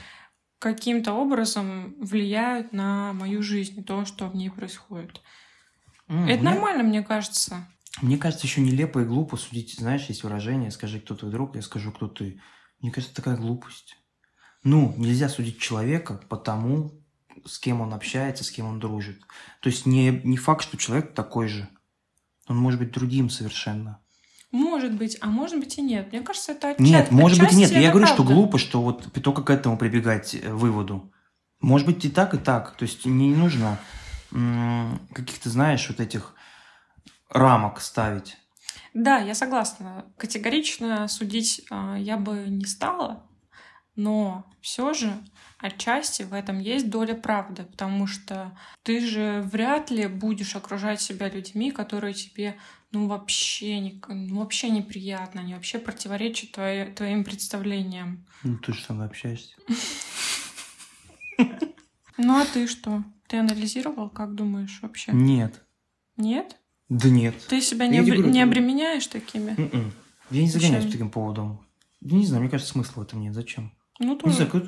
[0.60, 5.22] каким-то образом влияют на мою жизнь, то, что в ней происходит.
[6.08, 7.68] М, Это мне- нормально, мне кажется.
[8.02, 9.76] Мне кажется, еще нелепо и глупо судить.
[9.78, 12.42] Знаешь, есть выражение «скажи, кто твой друг», я скажу, кто ты.
[12.82, 13.98] Мне кажется, такая глупость.
[14.64, 16.92] Ну, нельзя судить человека по тому,
[17.46, 19.20] с кем он общается, с кем он дружит.
[19.60, 21.68] То есть не, не факт, что человек такой же.
[22.48, 24.00] Он может быть другим совершенно.
[24.52, 26.12] Может быть, а может быть и нет.
[26.12, 26.92] Мне кажется, это отчасти.
[26.92, 27.72] Нет, может быть и нет.
[27.72, 31.12] Я говорю, что глупо, что вот только к этому прибегать э, выводу.
[31.60, 32.76] Может быть и так, и так.
[32.78, 33.80] То есть не нужно
[35.14, 36.34] каких-то, знаешь, вот этих
[37.30, 38.38] рамок ставить.
[38.94, 40.06] Да, я согласна.
[40.18, 43.24] Категорично судить а, я бы не стала,
[43.96, 45.14] но все же
[45.60, 51.30] отчасти в этом есть доля правды, потому что ты же вряд ли будешь окружать себя
[51.30, 52.58] людьми, которые тебе
[52.92, 58.24] ну вообще, не, ну, вообще неприятно, они вообще противоречат твои- твоим представлениям.
[58.44, 59.56] Ну, ты же мной общаешься.
[62.18, 63.04] Ну а ты что?
[63.28, 65.12] Ты анализировал, как думаешь вообще?
[65.14, 65.64] Нет.
[66.16, 66.58] Нет?
[66.90, 67.34] Да нет.
[67.50, 69.56] Ты себя не, обре- не обременяешь такими?
[69.58, 69.92] М-м.
[70.30, 71.66] Я не загоняюсь по таким поводам.
[72.02, 73.34] Да не знаю, мне кажется, смысла в этом нет.
[73.34, 73.72] Зачем?
[74.00, 74.64] Ну, тоже, знаю, как-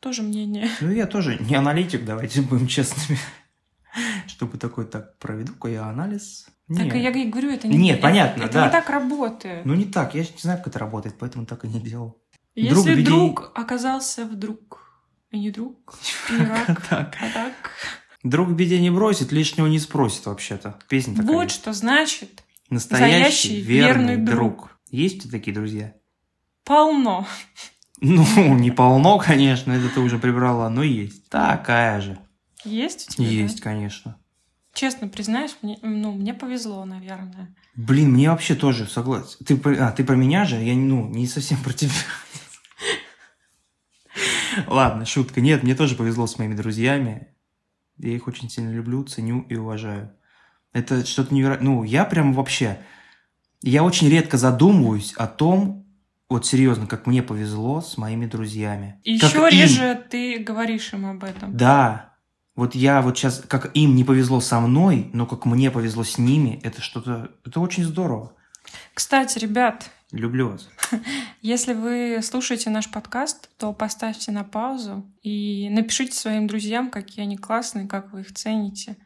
[0.00, 0.68] тоже мнение.
[0.80, 3.18] ну я тоже не аналитик, давайте будем честными.
[4.26, 6.46] Чтобы такой так проведу-ка я анализ.
[6.68, 6.94] Так Нет.
[6.96, 8.66] я и говорю, это не Нет, это- понятно, это да.
[8.66, 9.64] не так работает.
[9.66, 12.20] Ну не так, я не знаю, как это работает, поэтому так и не делал.
[12.54, 14.80] Если друг людей- друг оказался вдруг
[15.30, 15.94] и не друг,
[16.30, 17.16] и не рак, Так.
[17.20, 17.52] а так.
[18.22, 20.78] Друг в беде не бросит, лишнего не спросит вообще-то.
[20.88, 21.32] Песня такая.
[21.32, 24.78] Вот что значит Настоящий верный, верный друг.
[24.90, 25.94] Есть у тебя такие друзья?
[26.64, 27.26] полно.
[28.00, 31.28] Ну, не полно, конечно, это ты уже прибрала, но есть.
[31.28, 32.18] Такая же.
[32.64, 33.26] Есть у тебя?
[33.26, 33.32] да?
[33.32, 34.18] Есть, конечно.
[34.72, 37.54] Честно признаюсь, мне, ну, мне повезло, наверное.
[37.76, 39.44] Блин, мне вообще тоже согласен.
[39.44, 40.56] Ты, про- а, ты про меня же?
[40.56, 41.92] Я ну, не совсем про тебя.
[44.66, 45.40] Ладно, шутка.
[45.40, 47.28] Нет, мне тоже повезло с моими друзьями.
[47.98, 50.12] Я их очень сильно люблю, ценю и уважаю.
[50.72, 51.70] Это что-то невероятное.
[51.70, 52.78] Ну, я прям вообще...
[53.62, 55.83] Я очень редко задумываюсь о том,
[56.28, 59.00] вот серьезно, как мне повезло с моими друзьями.
[59.04, 59.48] И Как еще им.
[59.48, 61.56] реже ты говоришь им об этом.
[61.56, 62.14] Да.
[62.56, 66.18] Вот я вот сейчас, как им не повезло со мной, но как мне повезло с
[66.18, 67.32] ними, это что-то...
[67.44, 68.32] Это очень здорово.
[68.94, 70.68] Кстати, ребят, Люблю вас.
[71.42, 77.36] если вы слушаете наш подкаст, то поставьте на паузу и напишите своим друзьям, какие они
[77.36, 78.96] классные, как вы их цените,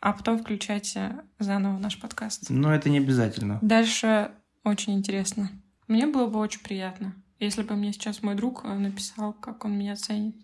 [0.00, 2.48] а потом включайте заново наш подкаст.
[2.48, 3.58] Но это не обязательно.
[3.60, 4.30] Дальше
[4.64, 5.50] очень интересно.
[5.86, 9.78] Мне было бы очень приятно, если бы мне сейчас мой друг э, написал, как он
[9.78, 10.36] меня ценит.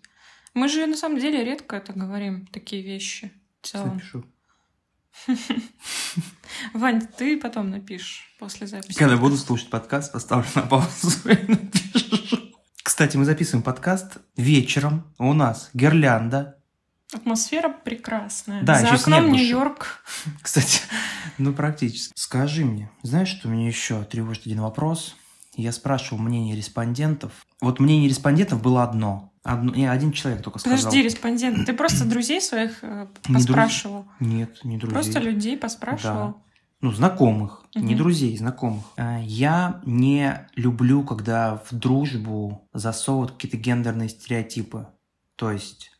[0.53, 3.95] Мы же на самом деле редко это говорим, такие вещи в целом.
[3.95, 4.25] Запишу.
[6.73, 8.97] Вань, ты потом напишешь после записи.
[8.97, 12.37] Когда буду слушать подкаст, поставлю на паузу и напишу.
[12.83, 15.13] Кстати, мы записываем подкаст вечером.
[15.17, 16.57] У нас гирлянда.
[17.13, 18.63] Атмосфера прекрасная.
[18.63, 19.31] Да, За окном.
[19.31, 20.03] Нью-Йорк.
[20.41, 20.81] Кстати,
[21.37, 22.13] ну практически.
[22.15, 25.15] Скажи мне, знаешь, что меня еще тревожит один вопрос?
[25.55, 27.45] Я спрашивал мнение респондентов.
[27.59, 29.33] Вот мнение респондентов было одно.
[29.43, 30.77] Одно, не, один человек только сказал.
[30.77, 34.05] Подожди, респондент, ты просто друзей своих э, Не друз- поспрашивал?
[34.19, 34.93] Нет, не друзей.
[34.93, 36.37] Просто людей поспрашивал?
[36.79, 37.97] Ну, знакомых, не Мгм.
[37.97, 38.83] друзей, знакомых.
[38.97, 44.87] А, Я не люблю, когда в дружбу засовывают какие-то гендерные стереотипы.
[45.35, 45.91] То есть,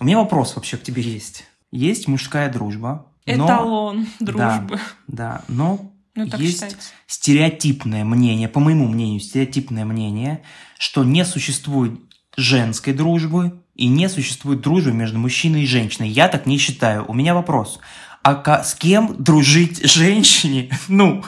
[0.00, 1.46] у меня вопрос вообще к тебе есть.
[1.72, 4.78] Есть мужская дружба, но, Эталон дружбы.
[5.08, 5.92] да, но
[6.24, 6.90] Ну, так есть считается.
[7.06, 10.42] стереотипное мнение, по моему мнению, стереотипное мнение,
[10.78, 12.00] что не существует
[12.36, 16.08] женской дружбы и не существует дружбы между мужчиной и женщиной.
[16.08, 17.04] Я так не считаю.
[17.08, 17.80] У меня вопрос.
[18.22, 20.70] А с кем дружить женщине?
[20.88, 21.24] Ну,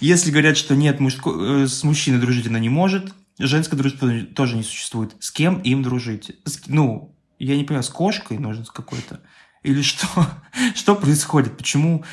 [0.00, 4.56] если говорят, что нет, мужско- э, с мужчиной дружить она не может, женской дружбы тоже
[4.56, 5.14] не существует.
[5.20, 6.32] С кем им дружить?
[6.44, 9.20] С- ну, я не понимаю, с кошкой нужен с какой-то?
[9.62, 10.06] Или что?
[10.74, 11.56] Что происходит?
[11.56, 12.04] Почему?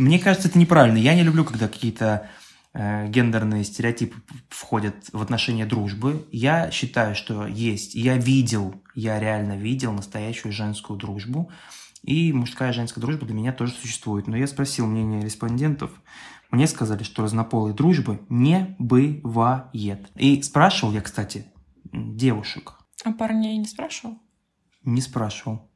[0.00, 0.96] Мне кажется, это неправильно.
[0.96, 2.30] Я не люблю, когда какие-то
[2.72, 4.16] э, гендерные стереотипы
[4.48, 6.26] входят в отношения дружбы.
[6.32, 7.94] Я считаю, что есть.
[7.94, 11.50] Я видел, я реально видел настоящую женскую дружбу.
[12.02, 14.26] И мужская и женская дружба для меня тоже существует.
[14.26, 15.90] Но я спросил мнение респондентов.
[16.50, 20.10] Мне сказали, что разнополой дружбы не бывает.
[20.16, 21.44] И спрашивал я, кстати,
[21.92, 22.72] девушек.
[23.04, 24.18] А парней не спрашивал?
[24.82, 25.69] Не спрашивал.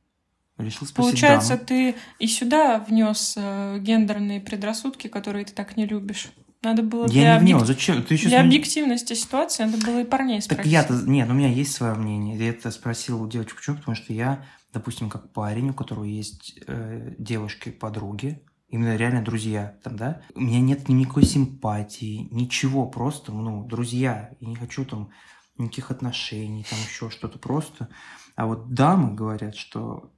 [0.59, 1.67] Решил спросить Получается, дам.
[1.67, 6.29] ты и сюда внес э, гендерные предрассудки, которые ты так не любишь.
[6.63, 7.67] Надо было для, Я не объек-.
[7.67, 8.03] Зачем?
[8.05, 10.73] Ты для объективности ситуации надо было и парней Так спросить.
[10.73, 10.95] я-то...
[10.95, 12.39] Нет, у меня есть свое мнение.
[12.39, 13.57] Я это спросил у девочек.
[13.57, 13.77] Почему?
[13.77, 19.97] Потому что я, допустим, как парень, у которого есть э, девушки-подруги, именно реально друзья там,
[19.97, 24.31] да, у меня нет никакой симпатии, ничего, просто, ну, друзья.
[24.41, 25.11] Я не хочу там
[25.59, 27.89] никаких отношений, там еще что-то просто.
[28.37, 30.14] А вот дамы говорят, что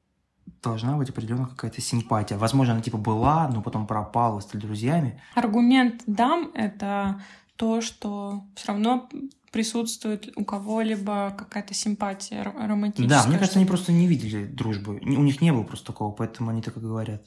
[0.63, 2.37] должна быть определенная какая-то симпатия.
[2.37, 5.21] Возможно, она типа была, но потом пропала, стали друзьями.
[5.35, 7.21] Аргумент дам— это
[7.57, 9.09] то, что все равно
[9.53, 13.23] присутствует у кого-либо какая-то симпатия ро- романтическая.
[13.23, 13.77] Да, мне кажется, они что-то.
[13.79, 15.01] просто не видели дружбы.
[15.03, 17.25] У них не было просто такого, поэтому они так и говорят.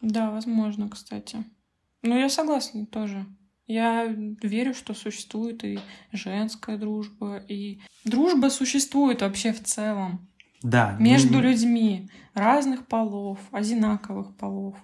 [0.00, 1.44] Да, возможно, кстати.
[2.02, 3.26] Ну, я согласна тоже.
[3.66, 5.78] Я верю, что существует и
[6.12, 10.28] женская дружба, и дружба существует вообще в целом.
[10.62, 10.96] Да.
[10.98, 14.76] Между ну, людьми разных полов, одинаковых полов.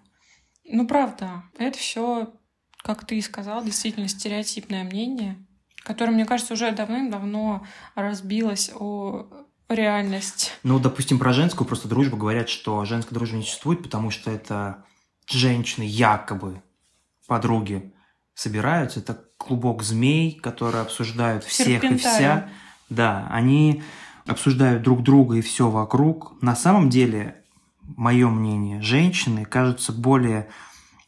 [0.65, 2.35] Ну, правда, это все,
[2.83, 5.39] как ты и сказал, действительно стереотипное мнение,
[5.85, 9.27] которое, мне кажется, уже давным-давно разбилось о
[9.69, 10.53] реальность.
[10.63, 14.85] Ну, допустим, про женскую просто дружбу говорят, что женская дружба не существует, потому что это
[15.31, 16.63] женщины якобы
[17.27, 17.93] подруги
[18.35, 22.49] собираются, это клубок змей, которые обсуждают всех и вся.
[22.89, 23.83] Да, они
[24.29, 26.41] обсуждают друг друга и все вокруг.
[26.43, 27.43] На самом деле,
[27.97, 30.49] мое мнение, женщины кажутся более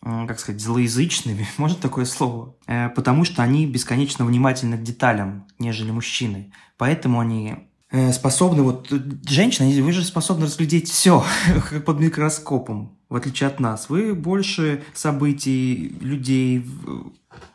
[0.03, 5.91] как сказать, злоязычными, можно такое слово, э, потому что они бесконечно внимательны к деталям, нежели
[5.91, 6.53] мужчины.
[6.79, 8.91] Поэтому они э, способны, вот
[9.29, 13.91] женщины, вы же способны разглядеть все как под микроскопом, в отличие от нас.
[13.91, 16.65] Вы больше событий, людей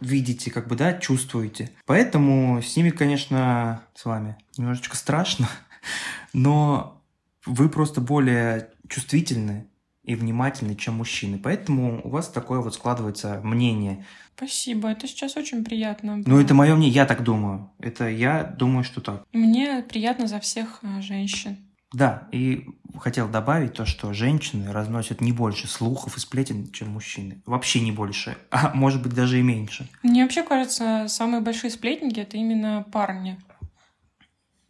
[0.01, 1.71] видите, как бы, да, чувствуете.
[1.85, 5.49] Поэтому с ними, конечно, с вами немножечко страшно,
[6.33, 7.01] но
[7.45, 9.67] вы просто более чувствительны
[10.03, 11.39] и внимательны, чем мужчины.
[11.39, 14.05] Поэтому у вас такое вот складывается мнение.
[14.35, 16.21] Спасибо, это сейчас очень приятно.
[16.25, 17.71] Ну, это мое мнение, я так думаю.
[17.79, 19.25] Это я думаю, что так.
[19.31, 21.57] Мне приятно за всех э, женщин.
[21.95, 22.65] Да, и
[22.99, 27.41] хотел добавить то, что женщины разносят не больше слухов и сплетен, чем мужчины.
[27.45, 29.87] Вообще не больше, а может быть даже и меньше.
[30.03, 33.39] Мне вообще кажется, самые большие сплетники это именно парни.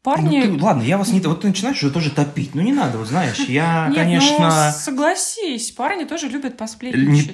[0.04, 0.44] Парни...
[0.46, 1.20] Ну, ты, ладно, я вас не...
[1.20, 2.54] Вот ты начинаешь уже тоже топить.
[2.54, 4.68] Ну, не надо, вот знаешь, я, Нет, конечно...
[4.68, 7.34] Ну, согласись, парни тоже любят посплетничать.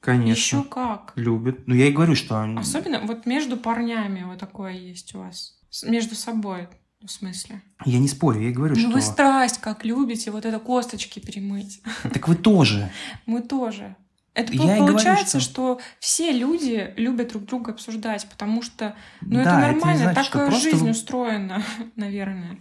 [0.00, 0.56] Конечно.
[0.56, 1.12] Еще как.
[1.14, 1.68] Любят.
[1.68, 2.42] Ну, я и говорю, что...
[2.58, 5.60] Особенно вот между парнями вот такое есть у вас.
[5.84, 6.66] Между собой.
[7.04, 7.62] В смысле?
[7.84, 8.90] Я не спорю, я говорю, ну, что...
[8.90, 11.80] вы страсть как любите вот это косточки перемыть.
[12.02, 12.90] Так вы тоже.
[13.26, 13.96] Мы тоже.
[14.34, 15.40] Это я получается, говорю, что...
[15.40, 20.32] что все люди любят друг друга обсуждать, потому что, ну, да, это нормально, это значит,
[20.32, 21.62] так жизнь устроена,
[21.96, 22.58] наверное.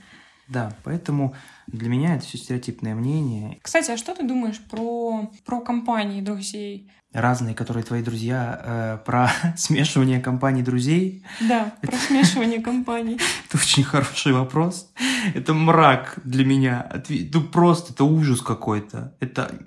[0.52, 1.34] Да, поэтому
[1.68, 3.58] для меня это все стереотипное мнение.
[3.62, 6.92] Кстати, а что ты думаешь про, про компании друзей?
[7.14, 11.26] Разные, которые твои друзья, э, про смешивание компаний друзей?
[11.40, 13.18] Да, про смешивание компаний.
[13.48, 14.92] Это очень хороший вопрос.
[15.34, 17.02] Это мрак для меня.
[17.08, 19.16] Ну, просто это ужас какой-то.
[19.22, 19.58] Это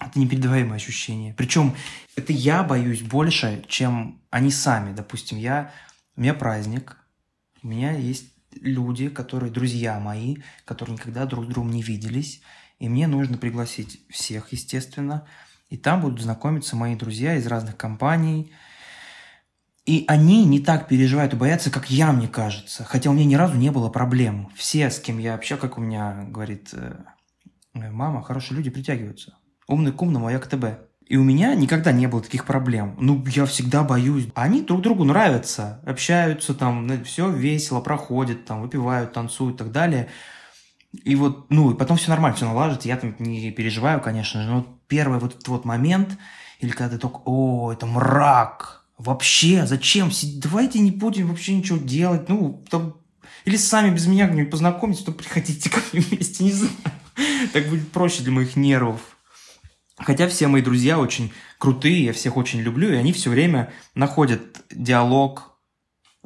[0.00, 1.34] это непередаваемое ощущение.
[1.34, 1.74] Причем
[2.14, 4.94] это я боюсь больше, чем они сами.
[4.94, 5.72] Допустим, я,
[6.14, 6.96] у меня праздник,
[7.64, 12.40] у меня есть люди, которые друзья мои, которые никогда друг с другом не виделись,
[12.78, 15.26] и мне нужно пригласить всех, естественно,
[15.70, 18.52] и там будут знакомиться мои друзья из разных компаний,
[19.84, 22.84] и они не так переживают и боятся, как я, мне кажется.
[22.84, 24.50] Хотя у меня ни разу не было проблем.
[24.54, 26.94] Все, с кем я общаюсь, как у меня говорит э,
[27.72, 30.87] мама, хорошие люди притягиваются умный к умному, а я к ТБ.
[31.08, 32.94] И у меня никогда не было таких проблем.
[33.00, 34.28] Ну, я всегда боюсь.
[34.34, 40.10] Они друг другу нравятся, общаются там, все весело проходит, там, выпивают, танцуют и так далее.
[41.04, 44.50] И вот, ну, и потом все нормально, все налаживается, я там не переживаю, конечно же,
[44.50, 46.18] но первый вот этот вот момент,
[46.60, 52.28] или когда ты только, о, это мрак, вообще, зачем, давайте не будем вообще ничего делать,
[52.28, 52.96] ну, там,
[53.44, 56.72] или сами без меня как-нибудь познакомитесь, то приходите ко мне вместе, не знаю.
[57.52, 59.17] Так будет проще для моих нервов.
[59.98, 64.40] Хотя все мои друзья очень крутые, я всех очень люблю, и они все время находят
[64.70, 65.58] диалог,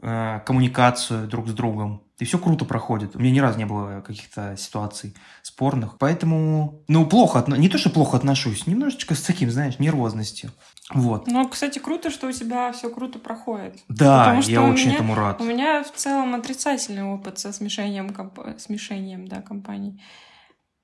[0.03, 2.03] э, коммуникацию друг с другом.
[2.19, 3.17] И все круто проходит.
[3.17, 5.99] У меня ни разу не было каких-то ситуаций спорных.
[5.99, 10.53] Поэтому, ну, плохо, не то, что плохо отношусь, немножечко с таким, знаешь, нервозностью.
[10.95, 11.27] Вот.
[11.27, 13.81] Ну, кстати, круто, что у тебя все круто проходит.
[13.89, 15.41] Да, я очень меня, этому рад.
[15.41, 18.39] У меня в целом отрицательный опыт со смешением, комп...
[18.59, 20.01] смешением да, компаний.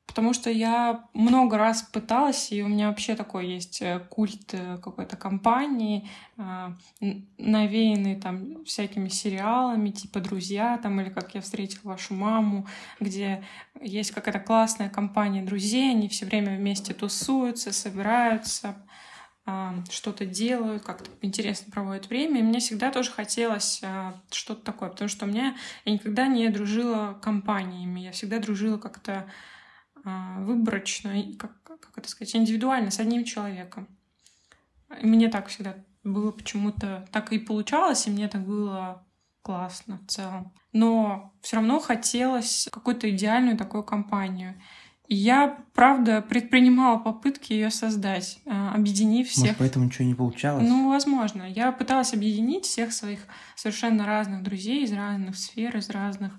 [0.08, 4.78] Потому что я много раз пыталась, и у меня вообще такой есть э, культ э,
[4.78, 6.72] какой-то компании, а,
[7.36, 12.66] навеянный там всякими сериалами, типа «Друзья», там, или «Как я встретил вашу маму»,
[12.98, 13.44] где
[13.80, 18.76] есть какая-то классная компания друзей, они все время вместе тусуются, собираются,
[19.90, 22.40] что-то делают, как-то интересно проводят время.
[22.40, 23.82] И мне всегда тоже хотелось
[24.30, 29.26] что-то такое, потому что у меня я никогда не дружила компаниями, я всегда дружила как-то
[30.08, 33.88] а, выборочно, как, как это сказать, индивидуально с одним человеком.
[35.02, 39.04] мне так всегда было почему-то, так и получалось, и мне так было
[39.42, 40.52] классно в целом.
[40.72, 44.60] Но все равно хотелось какую-то идеальную такую компанию.
[45.06, 49.42] И я, правда, предпринимала попытки ее создать, а, объединив всех.
[49.42, 50.68] Может, поэтому ничего не получалось?
[50.68, 51.42] Ну, возможно.
[51.50, 53.20] Я пыталась объединить всех своих
[53.56, 56.34] совершенно разных друзей из разных сфер, из разных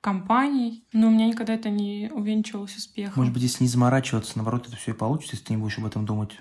[0.00, 3.14] компаний, но у меня никогда это не увенчивалось успехом.
[3.16, 5.86] Может быть, если не заморачиваться, наоборот, это все и получится, если ты не будешь об
[5.86, 6.32] этом думать.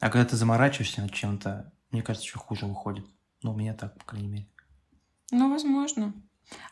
[0.00, 3.06] А когда ты заморачиваешься над чем-то, мне кажется, еще хуже выходит.
[3.42, 4.48] Ну, у меня так, по крайней мере.
[5.30, 6.12] Ну, возможно.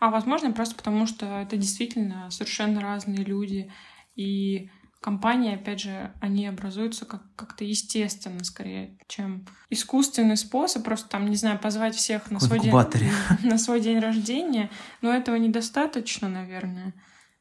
[0.01, 3.71] А возможно, просто потому что это действительно совершенно разные люди.
[4.15, 4.71] И
[5.03, 10.85] компании, опять же, они образуются как- как-то естественно, скорее, чем искусственный способ.
[10.85, 12.73] Просто там, не знаю, позвать всех на свой, день,
[13.43, 14.71] на свой день рождения.
[15.03, 16.95] Но этого недостаточно, наверное.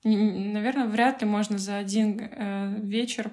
[0.03, 3.31] Наверное, вряд ли можно за один э, вечер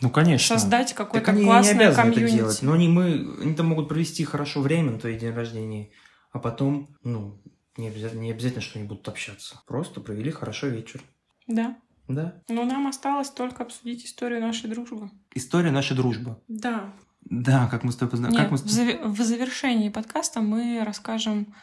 [0.00, 0.56] Ну, конечно.
[0.58, 2.36] создать Так какое-то они не классное обязаны это комьюнити.
[2.36, 2.62] делать.
[2.62, 5.90] Но они, мы, они там могут провести хорошо время на твой день рождения,
[6.30, 7.42] а потом, ну,
[7.76, 9.60] не обязательно, не обязательно, что они будут общаться.
[9.66, 11.02] Просто провели хорошо вечер.
[11.48, 11.76] Да.
[12.08, 12.34] Да.
[12.48, 15.10] Но нам осталось только обсудить историю нашей дружбы.
[15.34, 16.38] История нашей дружбы.
[16.48, 16.92] Да.
[17.22, 18.42] Да, как мы с тобой познакомились.
[18.42, 21.54] Как мы в, заве- в завершении подкаста мы расскажем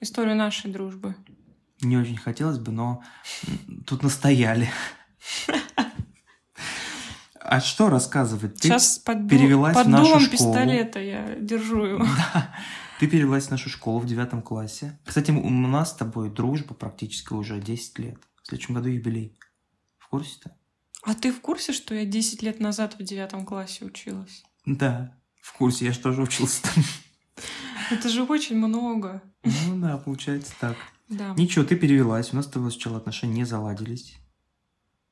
[0.00, 1.14] историю нашей дружбы.
[1.80, 3.02] Не очень хотелось бы, но
[3.86, 4.68] тут настояли.
[7.44, 8.54] А что рассказывать?
[8.56, 10.52] Ты, Сейчас под, перевелась под в нашу дулом школу.
[10.52, 12.04] пистолета я держу его.
[12.34, 12.54] Да.
[13.00, 14.98] Ты перевелась в нашу школу в девятом классе.
[15.04, 18.18] Кстати, у нас с тобой дружба практически уже 10 лет.
[18.42, 19.36] В следующем году юбилей.
[20.12, 20.54] Курсе-то?
[21.04, 24.44] А ты в курсе, что я 10 лет назад в девятом классе училась?
[24.66, 25.86] Да, в курсе.
[25.86, 26.84] Я же тоже учился там.
[27.90, 29.22] Это же очень много.
[29.42, 30.76] Ну да, получается так.
[31.08, 31.32] Да.
[31.38, 32.30] Ничего, ты перевелась.
[32.32, 34.14] У нас с тобой сначала отношения не заладились.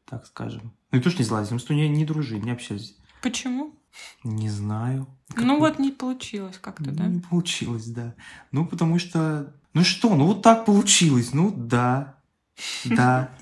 [0.04, 0.74] Так скажем.
[0.92, 1.52] Ну и то, что не заладились.
[1.52, 2.94] Мы с тобой не, не дружили, не общались.
[3.22, 3.74] Почему?
[4.22, 5.06] Не знаю.
[5.30, 7.06] Как- Ну вот не получилось как-то, да?
[7.06, 8.14] Не получилось, да.
[8.52, 9.54] Ну, потому что...
[9.72, 11.32] Ну что, ну вот так получилось.
[11.32, 12.20] Ну, да.
[12.84, 13.34] Да.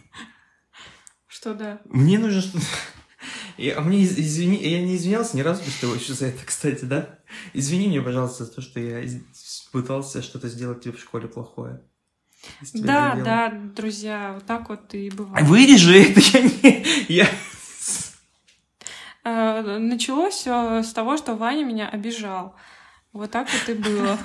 [1.39, 1.79] Что да?
[1.85, 2.59] Мне нужно что
[3.59, 6.85] я, мне из- извини, я не извинялся ни разу с тобой еще за это, кстати,
[6.85, 7.21] да?
[7.53, 9.09] Извини меня, пожалуйста, за то, что я
[9.71, 11.81] пытался что-то сделать тебе в школе плохое.
[12.75, 15.47] Да, да, друзья, вот так вот и А бывает.
[15.47, 16.87] Вырежи это, я не...
[17.09, 17.29] Я...
[19.23, 22.57] Э, Началось все с того, что Ваня меня обижал.
[23.13, 24.19] Вот так вот и было.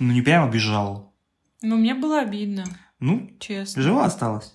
[0.00, 1.14] Ну, не прямо бежал.
[1.62, 2.64] Но мне было обидно,
[2.98, 3.82] Ну, честно.
[3.82, 4.52] жива осталась.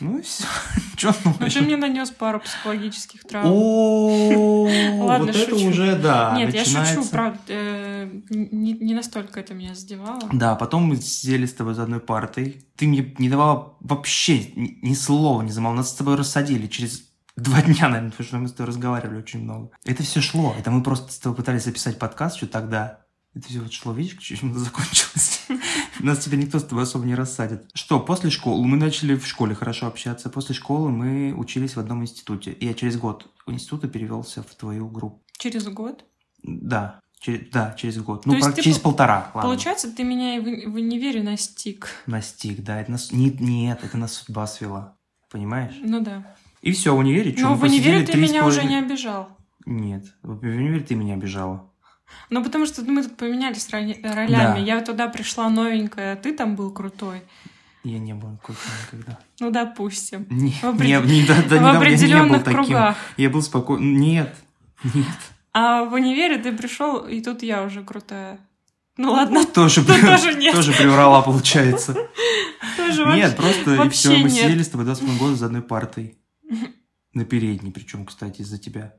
[0.00, 0.44] Ну и все.
[0.96, 3.50] Че ну ты мне нанес пару психологических травм.
[3.50, 4.68] О,
[5.04, 5.68] Ладно, вот это шучу.
[5.68, 7.38] уже, да, Нет, я шучу, правда.
[7.48, 10.20] э, Не, не настолько это меня задевало.
[10.32, 12.64] Да, потом мы сидели с тобой за одной партой.
[12.76, 15.78] Ты мне не давала вообще ни, ни слова не замолвала.
[15.78, 17.04] Нас с тобой рассадили через
[17.36, 19.70] два дня, наверное, потому что мы с тобой разговаривали очень много.
[19.84, 20.54] Это все шло.
[20.58, 23.01] Это мы просто с тобой пытались записать подкаст что тогда.
[23.34, 25.46] Это все вот шло, видишь, чем это закончилось.
[26.00, 27.64] Нас теперь никто с тобой особо не рассадит.
[27.72, 30.28] Что, после школы, мы начали в школе хорошо общаться.
[30.28, 32.52] После школы мы учились в одном институте.
[32.52, 35.22] И я через год института перевелся в твою группу.
[35.38, 36.04] Через год.
[36.42, 38.24] Да, через, да, через год.
[38.24, 39.48] То Ну, есть прак- ты через пол- полтора, ладно.
[39.48, 41.88] Получается, ты меня и в, в универе настиг.
[42.06, 42.80] Настиг, да.
[42.82, 43.12] Это нас...
[43.12, 44.96] не- Нет, это нас судьба свела.
[45.30, 45.74] Понимаешь?
[45.82, 46.36] Ну да.
[46.60, 49.28] И все, в универе что, Но в универе ты меня уже не половиной- обижал.
[49.64, 51.71] Нет, в универе ты меня обижала.
[52.30, 54.28] Ну, потому что мы тут поменялись ролями.
[54.32, 54.56] Да.
[54.56, 57.22] Я туда пришла новенькая, а ты там был крутой.
[57.84, 59.18] Я не был крутой никогда.
[59.40, 60.26] Ну, допустим.
[60.30, 62.64] Не, В опред- не, не, да, да, в недавно я не был определенных таким.
[62.64, 62.96] кругах.
[63.16, 63.86] Я был спокойный.
[63.92, 64.34] Нет,
[64.94, 65.06] нет.
[65.52, 68.38] А в универе ты пришел, и тут я уже крутая.
[68.96, 70.54] Ну ладно, Тоже, Тут тоже нет.
[70.54, 71.96] тоже приврала, получается.
[72.76, 76.16] тоже Нет, просто и все, мы сидели с тобой 28 года за одной партой.
[77.14, 78.94] На передней, причем, кстати, из-за тебя.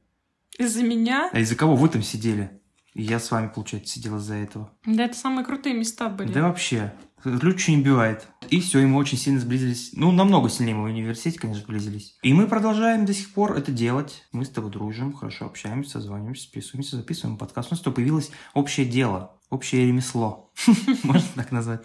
[0.60, 1.30] Из-за меня.
[1.32, 2.60] А из-за кого вы там сидели?
[2.94, 4.70] И я с вами, получается, сидел из-за этого.
[4.86, 6.32] Да, это самые крутые места были.
[6.32, 6.94] Да вообще.
[7.24, 8.28] Ключ не бивает.
[8.50, 9.92] И все, и мы очень сильно сблизились.
[9.94, 12.18] Ну, намного сильнее мы в университете, конечно, сблизились.
[12.22, 14.26] И мы продолжаем до сих пор это делать.
[14.34, 17.72] Мы с тобой дружим, хорошо общаемся, созваниваемся, списываемся, записываем подкаст.
[17.72, 20.52] У нас тобой появилось общее дело, общее ремесло,
[21.04, 21.82] можно так назвать,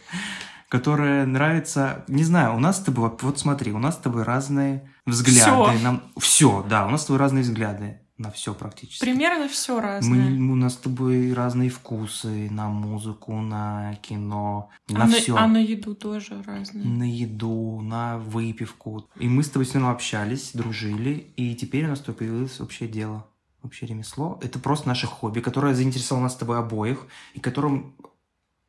[0.68, 2.04] которое нравится...
[2.08, 3.12] Не знаю, у нас с тобой...
[3.22, 5.70] Вот смотри, у нас с тобой разные взгляды.
[5.70, 5.84] Всё.
[5.84, 6.02] Нам...
[6.18, 9.00] Все, да, у нас с тобой разные взгляды на все практически.
[9.04, 10.32] Примерно все Мы, разное.
[10.32, 15.36] у нас с тобой разные вкусы на музыку, на кино, а, на все.
[15.36, 16.84] а на еду тоже разные.
[16.84, 19.08] На еду, на выпивку.
[19.16, 22.88] И мы с тобой все равно общались, дружили, и теперь у нас тобой появилось общее
[22.88, 23.26] дело,
[23.62, 24.38] общее ремесло.
[24.42, 27.94] Это просто наше хобби, которое заинтересовало нас с тобой обоих, и которым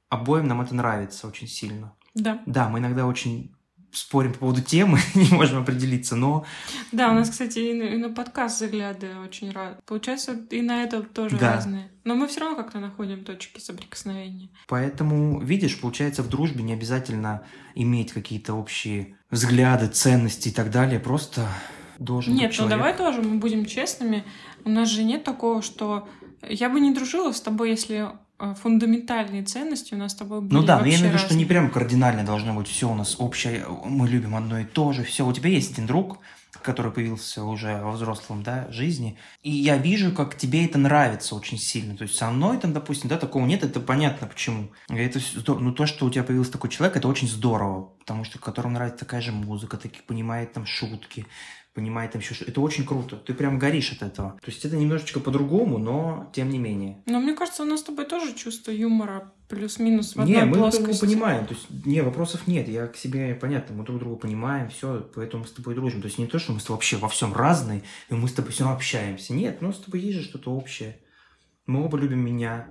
[0.10, 1.94] обоим нам это нравится очень сильно.
[2.14, 2.42] Да.
[2.46, 3.52] Да, мы иногда очень
[3.92, 6.46] спорим по поводу темы, не можем определиться, но
[6.92, 9.80] Да, у нас, кстати, и на, подкаст взгляды очень разные.
[9.86, 11.56] Получается, и на это тоже Да.
[11.56, 11.90] разные.
[12.04, 14.50] Но мы все равно как-то находим точки соприкосновения.
[14.68, 17.44] Поэтому, видишь, получается, в дружбе не обязательно
[17.76, 21.00] иметь какие-то общие взгляды, ценности и так далее.
[21.00, 21.48] Просто
[22.00, 22.78] должен Нет, быть ну человек.
[22.78, 24.24] давай тоже мы будем честными.
[24.66, 26.08] У нас же нет такого, что
[26.48, 28.08] я бы не дружила с тобой, если
[28.40, 31.36] фундаментальные ценности у нас с тобой были Ну да, но я имею в виду, что
[31.36, 35.04] не прям кардинально должно быть все у нас общее, мы любим одно и то же,
[35.04, 35.26] все.
[35.26, 36.20] У тебя есть один друг,
[36.62, 39.18] который появился уже во взрослом да, жизни.
[39.44, 41.96] И я вижу, как тебе это нравится очень сильно.
[41.96, 44.70] То есть со мной там, допустим, да, такого нет, это понятно почему.
[44.90, 45.20] Это.
[45.48, 49.00] Ну, то, что у тебя появился такой человек, это очень здорово, потому что которому нравится
[49.00, 51.26] такая же музыка, такие понимает там шутки,
[51.74, 53.16] понимает там еще что Это очень круто.
[53.16, 54.32] Ты прям горишь от этого.
[54.44, 57.02] То есть это немножечко по-другому, но тем не менее.
[57.06, 60.58] Но мне кажется, у нас с тобой тоже чувство юмора плюс-минус в одной не, мы
[60.58, 60.84] плоскости.
[60.84, 61.46] друг друга понимаем.
[61.48, 62.68] То есть, не, вопросов нет.
[62.68, 66.02] Я к себе, понятно, мы друг друга понимаем, все, поэтому мы с тобой дружим.
[66.02, 68.34] То есть не то, что мы с тобой вообще во всем разные, и мы с
[68.34, 69.34] тобой все общаемся.
[69.34, 71.00] Нет, ну с тобой есть же что-то общее.
[71.66, 72.68] Мы оба любим меня.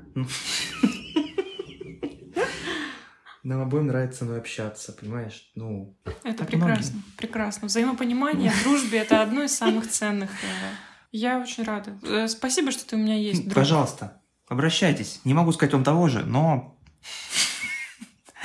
[3.48, 5.50] Нам обоим нравится со мной общаться, понимаешь?
[5.54, 7.04] Ну, это прекрасно, многим.
[7.16, 7.68] прекрасно.
[7.68, 10.28] Взаимопонимание в дружбе— это одно из самых ценных.
[10.42, 10.74] Э,
[11.12, 11.98] я очень рада.
[12.02, 13.54] Э, спасибо, что ты у меня есть, друг.
[13.54, 15.22] Пожалуйста, обращайтесь.
[15.24, 16.78] Не могу сказать вам того же, но...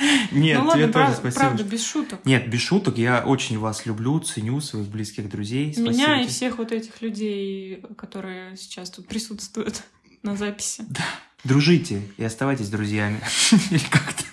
[0.32, 1.40] Нет, ну, ладно, тебе правда, тоже спасибо.
[1.40, 2.24] Правда, без шуток.
[2.24, 2.96] Нет, без шуток.
[2.96, 5.74] Я очень вас люблю, ценю своих близких друзей.
[5.74, 6.24] Спасибо Меня тебе.
[6.24, 9.82] и всех вот этих людей, которые сейчас тут присутствуют
[10.22, 10.82] на записи.
[10.88, 11.04] Да.
[11.44, 13.20] Дружите и оставайтесь друзьями.
[13.70, 14.24] Или как-то.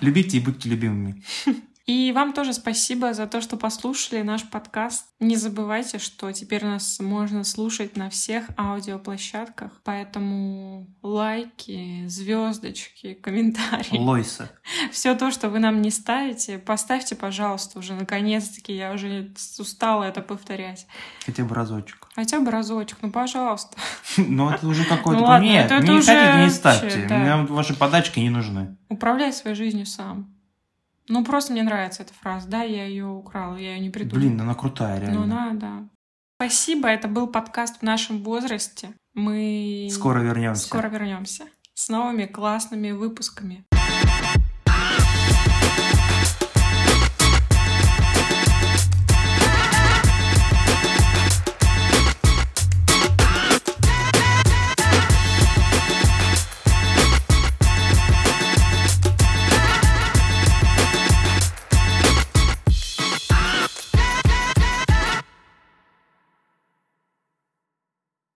[0.00, 1.22] Любите и будьте любимыми.
[1.90, 5.06] И вам тоже спасибо за то, что послушали наш подкаст.
[5.18, 13.98] Не забывайте, что теперь нас можно слушать на всех аудиоплощадках, поэтому лайки, звездочки, комментарии.
[13.98, 14.52] Лойса.
[14.92, 18.72] Все то, что вы нам не ставите, поставьте, пожалуйста, уже наконец-таки.
[18.72, 20.86] Я уже устала это повторять.
[21.26, 22.06] Хотя бы разочек.
[22.14, 23.76] Хотя бы разочек, ну пожалуйста.
[24.16, 25.20] Ну это уже какой-то...
[25.20, 27.08] Ну, Нет, не хотите, не ставьте.
[27.10, 28.76] Мне ваши подачки не нужны.
[28.88, 30.39] Управляй своей жизнью сам.
[31.10, 34.20] Ну, просто мне нравится эта фраза, да, я ее украла, я ее не придумала.
[34.20, 35.26] Блин, она крутая, реально.
[35.26, 35.88] Ну, да, да.
[36.36, 38.94] Спасибо, это был подкаст в нашем возрасте.
[39.14, 39.88] Мы...
[39.90, 40.66] Скоро вернемся.
[40.68, 41.46] Скоро вернемся.
[41.74, 43.64] С новыми классными выпусками.